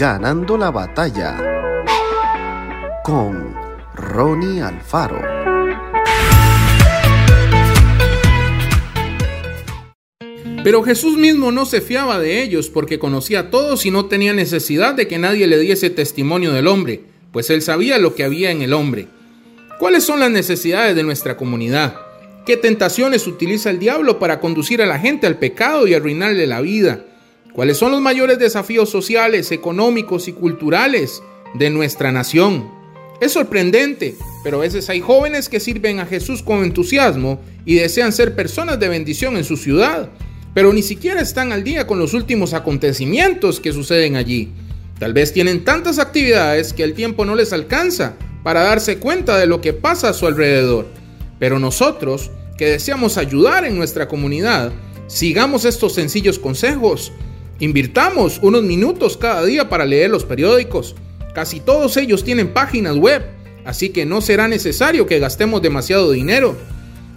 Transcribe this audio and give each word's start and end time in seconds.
Ganando 0.00 0.56
la 0.56 0.70
batalla 0.70 1.36
con 3.04 3.54
Ronnie 3.94 4.62
Alfaro. 4.62 5.20
Pero 10.64 10.82
Jesús 10.84 11.18
mismo 11.18 11.52
no 11.52 11.66
se 11.66 11.82
fiaba 11.82 12.18
de 12.18 12.42
ellos 12.42 12.70
porque 12.70 12.98
conocía 12.98 13.40
a 13.40 13.50
todos 13.50 13.84
y 13.84 13.90
no 13.90 14.06
tenía 14.06 14.32
necesidad 14.32 14.94
de 14.94 15.06
que 15.06 15.18
nadie 15.18 15.46
le 15.46 15.58
diese 15.58 15.90
testimonio 15.90 16.54
del 16.54 16.68
hombre, 16.68 17.02
pues 17.30 17.50
él 17.50 17.60
sabía 17.60 17.98
lo 17.98 18.14
que 18.14 18.24
había 18.24 18.50
en 18.50 18.62
el 18.62 18.72
hombre. 18.72 19.08
¿Cuáles 19.78 20.04
son 20.04 20.18
las 20.18 20.30
necesidades 20.30 20.96
de 20.96 21.02
nuestra 21.02 21.36
comunidad? 21.36 21.94
¿Qué 22.46 22.56
tentaciones 22.56 23.26
utiliza 23.26 23.68
el 23.68 23.78
diablo 23.78 24.18
para 24.18 24.40
conducir 24.40 24.80
a 24.80 24.86
la 24.86 24.98
gente 24.98 25.26
al 25.26 25.36
pecado 25.36 25.86
y 25.86 25.92
arruinarle 25.92 26.46
la 26.46 26.62
vida? 26.62 27.04
¿Cuáles 27.52 27.78
son 27.78 27.90
los 27.90 28.00
mayores 28.00 28.38
desafíos 28.38 28.90
sociales, 28.90 29.50
económicos 29.50 30.28
y 30.28 30.32
culturales 30.32 31.22
de 31.54 31.70
nuestra 31.70 32.12
nación? 32.12 32.70
Es 33.20 33.32
sorprendente, 33.32 34.14
pero 34.44 34.58
a 34.58 34.60
veces 34.60 34.88
hay 34.88 35.00
jóvenes 35.00 35.48
que 35.48 35.58
sirven 35.58 35.98
a 35.98 36.06
Jesús 36.06 36.42
con 36.42 36.62
entusiasmo 36.62 37.40
y 37.64 37.74
desean 37.74 38.12
ser 38.12 38.36
personas 38.36 38.78
de 38.78 38.88
bendición 38.88 39.36
en 39.36 39.44
su 39.44 39.56
ciudad, 39.56 40.08
pero 40.54 40.72
ni 40.72 40.82
siquiera 40.82 41.20
están 41.20 41.52
al 41.52 41.64
día 41.64 41.86
con 41.86 41.98
los 41.98 42.14
últimos 42.14 42.54
acontecimientos 42.54 43.58
que 43.58 43.72
suceden 43.72 44.16
allí. 44.16 44.50
Tal 45.00 45.12
vez 45.12 45.32
tienen 45.32 45.64
tantas 45.64 45.98
actividades 45.98 46.72
que 46.72 46.84
el 46.84 46.94
tiempo 46.94 47.24
no 47.24 47.34
les 47.34 47.52
alcanza 47.52 48.14
para 48.44 48.62
darse 48.62 48.98
cuenta 48.98 49.38
de 49.38 49.46
lo 49.46 49.60
que 49.60 49.72
pasa 49.72 50.10
a 50.10 50.12
su 50.12 50.26
alrededor. 50.26 50.86
Pero 51.38 51.58
nosotros, 51.58 52.30
que 52.56 52.66
deseamos 52.66 53.16
ayudar 53.16 53.64
en 53.64 53.76
nuestra 53.76 54.08
comunidad, 54.08 54.72
sigamos 55.08 55.64
estos 55.64 55.94
sencillos 55.94 56.38
consejos. 56.38 57.12
Invirtamos 57.60 58.40
unos 58.42 58.62
minutos 58.62 59.18
cada 59.18 59.44
día 59.44 59.68
para 59.68 59.84
leer 59.84 60.10
los 60.10 60.24
periódicos. 60.24 60.96
Casi 61.34 61.60
todos 61.60 61.98
ellos 61.98 62.24
tienen 62.24 62.54
páginas 62.54 62.96
web, 62.96 63.22
así 63.66 63.90
que 63.90 64.06
no 64.06 64.22
será 64.22 64.48
necesario 64.48 65.06
que 65.06 65.18
gastemos 65.18 65.60
demasiado 65.60 66.10
dinero. 66.10 66.56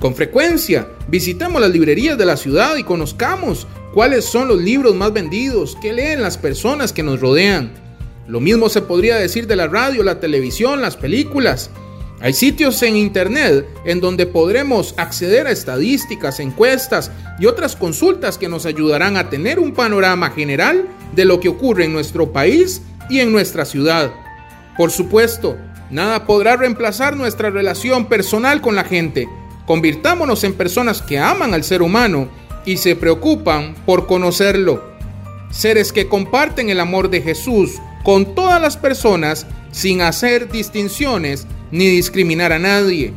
Con 0.00 0.14
frecuencia, 0.14 0.88
visitemos 1.08 1.60
las 1.60 1.70
librerías 1.70 2.16
de 2.16 2.24
la 2.24 2.38
ciudad 2.38 2.76
y 2.76 2.84
conozcamos 2.84 3.66
cuáles 3.92 4.24
son 4.24 4.48
los 4.48 4.58
libros 4.58 4.94
más 4.94 5.12
vendidos, 5.12 5.76
qué 5.82 5.92
leen 5.92 6.22
las 6.22 6.38
personas 6.38 6.94
que 6.94 7.02
nos 7.02 7.20
rodean. 7.20 7.70
Lo 8.26 8.40
mismo 8.40 8.70
se 8.70 8.80
podría 8.80 9.16
decir 9.16 9.46
de 9.46 9.56
la 9.56 9.68
radio, 9.68 10.02
la 10.02 10.20
televisión, 10.20 10.80
las 10.80 10.96
películas. 10.96 11.70
Hay 12.20 12.34
sitios 12.34 12.82
en 12.82 12.96
Internet 12.96 13.66
en 13.84 14.00
donde 14.00 14.26
podremos 14.26 14.94
acceder 14.98 15.46
a 15.46 15.50
estadísticas, 15.50 16.38
encuestas 16.38 17.10
y 17.38 17.46
otras 17.46 17.76
consultas 17.76 18.36
que 18.36 18.48
nos 18.48 18.66
ayudarán 18.66 19.16
a 19.16 19.30
tener 19.30 19.58
un 19.58 19.72
panorama 19.72 20.30
general 20.30 20.86
de 21.14 21.24
lo 21.24 21.40
que 21.40 21.48
ocurre 21.48 21.86
en 21.86 21.92
nuestro 21.92 22.32
país 22.32 22.82
y 23.08 23.20
en 23.20 23.32
nuestra 23.32 23.64
ciudad. 23.64 24.12
Por 24.76 24.90
supuesto, 24.90 25.56
nada 25.90 26.26
podrá 26.26 26.56
reemplazar 26.56 27.16
nuestra 27.16 27.50
relación 27.50 28.06
personal 28.06 28.60
con 28.60 28.76
la 28.76 28.84
gente 28.84 29.26
Convirtámonos 29.70 30.42
en 30.42 30.54
personas 30.54 31.00
que 31.00 31.20
aman 31.20 31.54
al 31.54 31.62
ser 31.62 31.80
humano 31.80 32.28
y 32.64 32.78
se 32.78 32.96
preocupan 32.96 33.76
por 33.86 34.08
conocerlo. 34.08 34.82
Seres 35.52 35.92
que 35.92 36.08
comparten 36.08 36.70
el 36.70 36.80
amor 36.80 37.08
de 37.08 37.22
Jesús 37.22 37.76
con 38.02 38.34
todas 38.34 38.60
las 38.60 38.76
personas 38.76 39.46
sin 39.70 40.00
hacer 40.00 40.50
distinciones 40.50 41.46
ni 41.70 41.86
discriminar 41.86 42.52
a 42.52 42.58
nadie. 42.58 43.12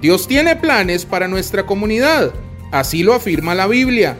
Dios 0.00 0.28
tiene 0.28 0.56
planes 0.56 1.04
para 1.04 1.28
nuestra 1.28 1.66
comunidad, 1.66 2.32
así 2.70 3.02
lo 3.02 3.14
afirma 3.14 3.54
la 3.54 3.66
Biblia. 3.66 4.16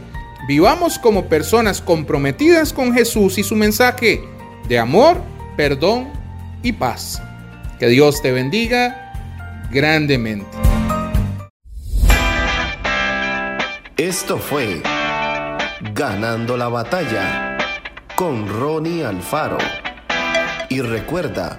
Vivamos 0.46 0.98
como 0.98 1.28
personas 1.28 1.80
comprometidas 1.80 2.72
con 2.72 2.92
Jesús 2.92 3.38
y 3.38 3.42
su 3.42 3.56
mensaje 3.56 4.22
de 4.68 4.78
amor, 4.78 5.22
perdón 5.56 6.08
y 6.62 6.72
paz. 6.72 7.22
Que 7.78 7.88
Dios 7.88 8.22
te 8.22 8.32
bendiga 8.32 9.12
grandemente. 9.70 10.46
Esto 13.96 14.38
fue 14.38 14.82
Ganando 15.92 16.56
la 16.56 16.68
batalla 16.68 17.58
con 18.16 18.48
Ronnie 18.48 19.04
Alfaro. 19.04 19.58
Y 20.70 20.80
recuerda, 20.80 21.58